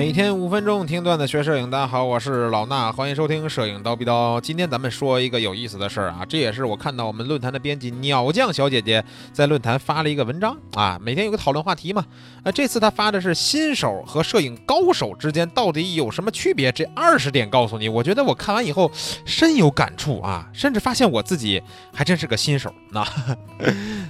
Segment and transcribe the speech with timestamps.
[0.00, 4.40] 每天五分钟听段子学摄影，大家好，我是老衲，欢迎收听摄影刀逼刀。
[4.40, 12.02] 今天咱们说一个有意思的事儿啊，这也是我看到我们论坛的编辑鸟酱小姐姐在论坛发了一个文章啊，每天有个讨论话题嘛。
[12.42, 16.72] 呃，这次她发的是新手和摄影高手之间到底有什么区别？
[16.72, 18.90] 这二十点告诉你，我觉得我看完以后
[19.26, 21.62] 深有感触啊，甚至发现我自己
[21.92, 22.72] 还真是个新手。
[22.88, 23.06] 那，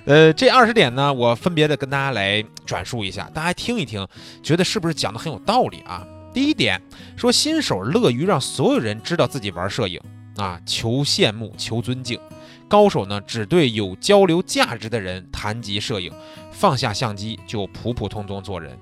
[0.06, 4.06] 呃，这二十点呢，我分别的跟大家来转述一下，大家听一听，
[4.42, 5.80] 觉得是不是讲的很有道理？
[5.80, 6.80] 啊，第一点
[7.16, 10.00] 说新手乐于让所有人知道自己玩摄影
[10.36, 12.18] 啊，求羡慕求尊敬；
[12.66, 16.10] 高手呢只对有交流价值的人谈及摄影，
[16.50, 18.76] 放下相机就普普通通做人。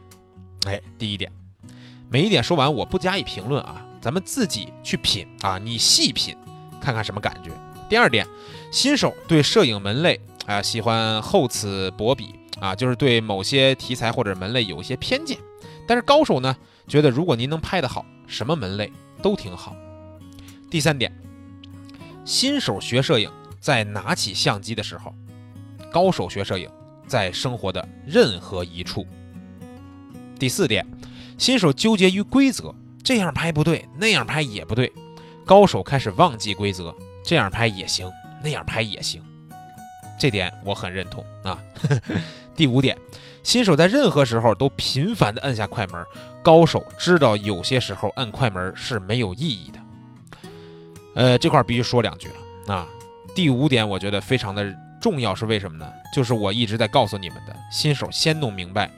[0.66, 1.30] 哎，第一点，
[2.08, 6.36] 每一点说完我不加以评论啊，咱们自己去品啊，你细品
[6.80, 7.50] 看看什么感觉。
[7.88, 8.26] 第二点，
[8.70, 15.38] 新手对摄影门类啊喜欢厚此薄彼啊，就是对某些题材或者门类有一些偏见，
[15.86, 16.56] 但是高手呢？
[16.88, 19.76] 觉得如果您能拍得好，什么门类都挺好。
[20.70, 21.12] 第三点，
[22.24, 25.14] 新手学摄影在拿起相机的时候，
[25.92, 26.68] 高手学摄影
[27.06, 29.06] 在生活的任何一处。
[30.38, 30.86] 第四点，
[31.36, 34.90] 新手纠结于规则，这样拍不对，那样拍也不对，
[35.44, 38.10] 高手开始忘记规则，这样拍也行，
[38.42, 39.22] 那样拍也行。
[40.18, 41.58] 这点我很认同啊。
[42.56, 42.98] 第五点，
[43.42, 46.04] 新手在任何时候都频繁地按下快门。
[46.42, 49.78] 高手知道有些时候按快门是没有意义的，
[51.14, 52.88] 呃，这块必须说两句了啊。
[53.34, 55.88] 第五点我觉得非常的重要，是为什么呢？
[56.12, 58.90] 就是我一直在告诉你们的，新手先弄明白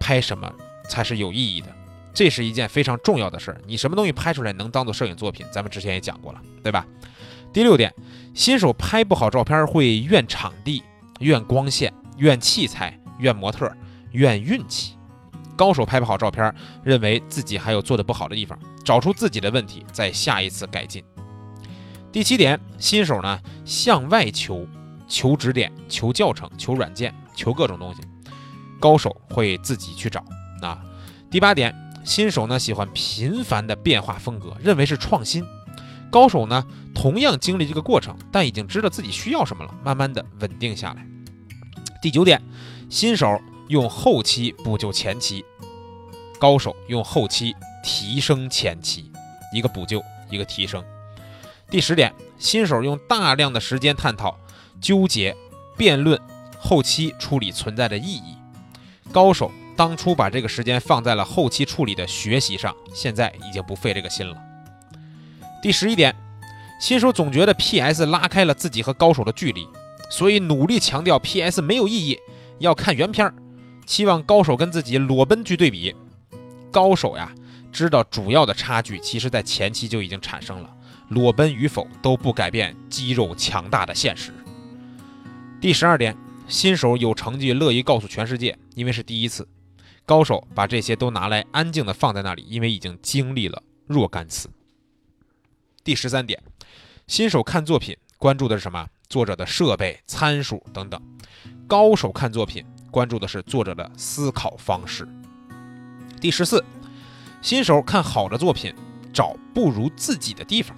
[0.00, 0.50] 拍什么
[0.88, 1.68] 才是有意义的，
[2.14, 3.60] 这是一件非常重要的事儿。
[3.66, 6.86] 你什么东西拍出来能当做摄影作品，咱们之前也讲过了，对吧？
[7.56, 7.90] 第六点，
[8.34, 10.82] 新手拍不好照片会怨场地、
[11.20, 13.74] 怨光线、怨器材、怨模特、
[14.12, 14.92] 怨运气。
[15.56, 21.02] 高手拍不好照片，认为自己还有做的不好的地方，找出自己的问题，在下一次改进。
[22.12, 24.68] 第七点，新手呢向外求，
[25.08, 28.02] 求指点，求教程，求软件，求各种东西，
[28.78, 30.22] 高手会自己去找
[30.60, 30.78] 啊。
[31.30, 31.74] 第八点，
[32.04, 35.42] 新手呢喜欢频繁的变化风格，认为是创新，
[36.10, 41.06] 高手呢同样经历这个过程，但已经知道自己需要什么了，慢慢的稳定下来。
[42.00, 42.42] 第九点，
[42.88, 43.40] 新手。
[43.68, 45.44] 用后期补救前期，
[46.38, 47.52] 高手用后期
[47.82, 49.10] 提升前期，
[49.52, 50.00] 一个补救，
[50.30, 50.84] 一个提升。
[51.68, 54.38] 第十点，新手用大量的时间探讨、
[54.80, 55.36] 纠结、
[55.76, 56.16] 辩论
[56.60, 58.36] 后期处理存在的意义，
[59.10, 64.45] 高手当初把这个时间放在了后期处理的学习上，现在已经不费这个心了。
[65.62, 66.14] 第十一点，
[66.80, 69.66] 新手总觉得 PS 拉开了自己和高手的距离，
[70.10, 72.18] 所以努力强调 PS 没有意义，
[72.58, 73.34] 要看原片儿。
[73.86, 75.94] 期望高手跟自己裸奔去对比，
[76.72, 77.32] 高手呀，
[77.72, 80.70] 知道主要的差距其实在前期就已经产生了，
[81.08, 84.32] 裸奔与否都不改变肌肉强大的现实。
[85.60, 86.16] 第十二点，
[86.48, 89.44] 新手有成绩乐于告诉全世界，因为是第一次；
[90.04, 94.48] 高手把这些都拿来安静的放在那里，因为已经经历了若干次。
[95.86, 96.42] 第十三点，
[97.06, 98.88] 新手看作品关注的是什么？
[99.08, 101.00] 作者的设备、参数等等；
[101.68, 102.66] 高手看作品。
[102.90, 105.06] 关注的是作者的思考方式。
[106.20, 106.64] 第十四，
[107.40, 108.74] 新手看好的作品
[109.12, 110.76] 找不如自己的地方，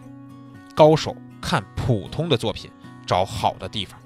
[0.75, 2.71] 高手看普通的作品
[3.07, 3.99] 找好的地方。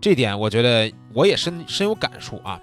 [0.00, 2.60] 这点我觉得我也深深有感触啊。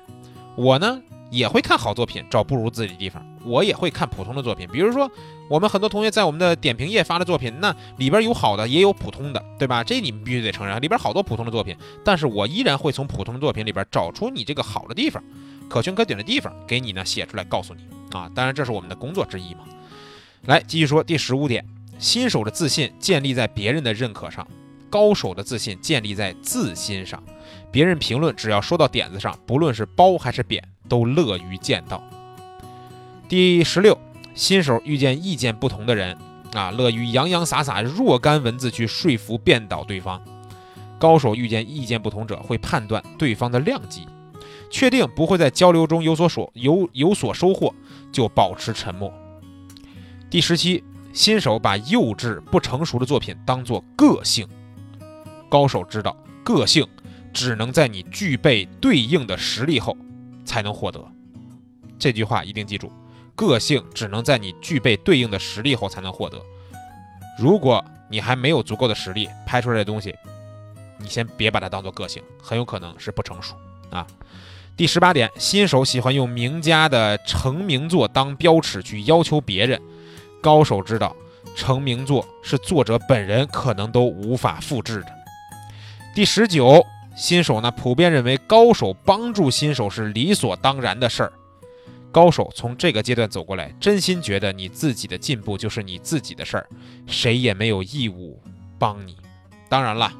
[0.57, 1.01] 我呢
[1.33, 5.09] 也会看好作品找不如自己的地方，我也会看普通的作品，比如说。
[5.49, 9.83] 我们很多同学在我们的点评页发的作品，那里边有好的，也有普通的，对吧？
[9.83, 11.75] 这你们必须得承认，里边好多普通的作品。
[12.03, 15.21] 但是我依然会从普通的作品里边找出你这个好的地方，
[15.69, 17.81] 可圈可点的地方，给你呢写出来告诉你
[18.17, 18.31] 啊。
[18.33, 19.65] 当然这是我们的工作之一嘛。
[20.45, 21.63] 来继续说第十五点，
[21.99, 24.47] 新手的自信建立在别人的认可上，
[24.89, 27.21] 高手的自信建立在自心上。
[27.69, 32.03] 别人评论只要说到点子上，不论是褒还是贬，都乐于见到。
[33.27, 33.97] 第十六。
[34.35, 36.17] 新手遇见意见不同的人，
[36.53, 40.19] 啊，乐于洋洋洒洒若干文字去说服辩倒对方；
[40.97, 44.07] 高手遇见意见不同者，会判断对方的量级，
[44.71, 47.71] 确定不会在交流中有所所有有所收获，
[48.11, 49.13] 就保持沉默。
[50.31, 50.83] 第十七，
[51.13, 54.47] 新手把幼稚不成熟的作品当作个性，
[55.47, 56.83] 高手知道个性
[57.31, 59.95] 只能在你具备对应的实力后
[60.45, 61.03] 才能获得。
[61.97, 62.91] 这句话一定记住。
[63.35, 66.39] 个性只能在你具备对应的实力后才能获得。
[67.39, 70.13] 如果你还没有足够的实力，拍出来的东西，
[70.99, 73.55] 你先别把它当做个性，很有可能是不成熟
[73.89, 74.05] 啊。
[74.77, 79.81] 第十八点，新手喜欢用名家的成名作当标尺去要求别人，
[80.39, 81.15] 高手知道
[81.55, 85.07] 成名作是作者本人可能都无法复制的。
[86.13, 91.33] 第十九，新手呢普遍认为高手帮助新手是理所当然的事儿。
[92.11, 96.69] 高手从这个阶段走过来，真心觉得你自己的进步就是你自己的事儿，
[97.07, 98.39] 谁也没有义务
[98.77, 99.17] 帮你。
[99.67, 100.13] 当然了，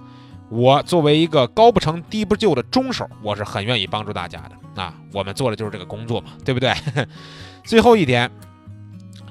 [0.50, 4.81] 我作为一个高不成低不就的中手，我是很愿意帮助大家的。
[4.81, 6.74] 啊，我们做的就是这个工作嘛，对不对？
[7.63, 8.31] 最后一点，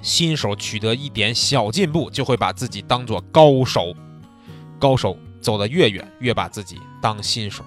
[0.01, 3.93] 新手取得一点小进步，就会把自己当做高手，
[4.79, 7.63] 高手走得越远，越把自己当新手。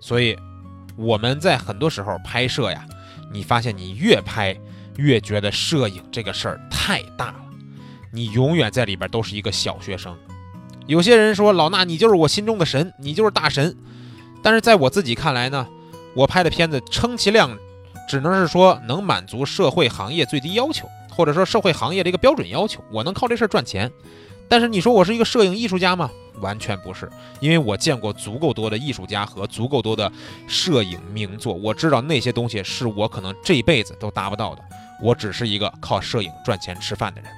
[0.00, 0.34] 所以
[0.96, 2.86] 我们在很多时候拍摄呀。
[3.34, 4.54] 你发现你越拍
[4.96, 7.36] 越觉得摄影这个事儿太大了，
[8.12, 10.14] 你永远在里边都是一个小学生。
[10.86, 13.74] 有些人说老衲你就是我心中的神，你就是大神。
[14.42, 15.66] 但是在我自己看来呢，
[16.14, 17.56] 我拍的片子称其量，
[18.06, 23.90] 只能是说能满足社会行业最低要求，或者说社会行业的一个标准要求，我能靠这事儿赚钱。
[24.52, 26.10] 但是你说我是一个摄影艺术家吗？
[26.42, 27.10] 完全不是，
[27.40, 30.12] 因为我见过足够多的艺术家和足够多的
[30.46, 34.62] 摄影名作，我知道那些东西是我可能这辈子都达不到的。
[35.02, 37.30] 我只是一个靠摄影赚钱吃饭的人，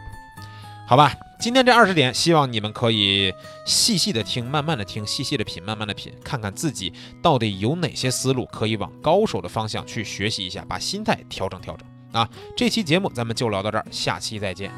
[0.89, 1.15] 好吧？
[1.39, 3.33] 今天这二十点，希望你们可以
[3.65, 12.29] 细细的听，慢慢的听，细细的品，慢慢的品，看看自己到底有哪些思路可以往高手的方向去学习一下，把心态调整调整啊！
[12.57, 14.73] 这期节目咱们就聊到这儿，下期再见。